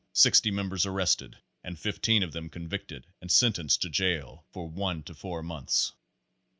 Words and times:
Sixty 0.13 0.49
members 0.49 0.83
arrested 0.87 1.37
and 1.63 1.77
15 1.77 2.23
of 2.23 2.31
them 2.31 2.49
convicted 2.49 3.05
and 3.21 3.31
sentenced 3.31 3.83
to 3.83 3.89
jail 3.91 4.47
for 4.51 4.67
one 4.67 5.03
to 5.03 5.13
four 5.13 5.43
months. 5.43 5.93